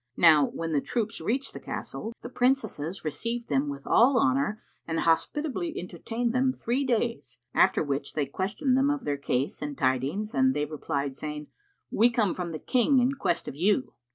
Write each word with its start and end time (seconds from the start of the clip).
Now 0.17 0.47
when 0.47 0.71
the 0.73 0.81
troops 0.81 1.21
reached 1.21 1.53
the 1.53 1.59
castle, 1.59 2.11
the 2.23 2.29
Princesses 2.29 3.05
received 3.05 3.49
them 3.49 3.69
with 3.69 3.85
all 3.85 4.17
honour 4.19 4.59
and 4.87 5.01
hospitably 5.01 5.77
entertained 5.79 6.33
them 6.33 6.51
three 6.51 6.83
days; 6.83 7.37
after 7.53 7.83
which 7.83 8.13
they 8.13 8.25
questioned 8.25 8.75
them 8.75 8.89
of 8.89 9.03
their 9.05 9.15
case 9.17 9.61
and 9.61 9.77
tidings 9.77 10.33
and 10.33 10.55
they 10.55 10.65
replied 10.65 11.15
saying, 11.15 11.49
"We 11.91 12.09
come 12.09 12.33
from 12.33 12.51
the 12.51 12.57
King 12.57 12.97
in 12.97 13.11
quest 13.11 13.47
of 13.47 13.55
you." 13.55 13.93